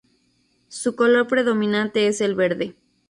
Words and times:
Su 0.69 0.95
color 0.95 1.27
predominante 1.27 2.07
es 2.07 2.21
el 2.21 2.33
verde. 2.33 2.75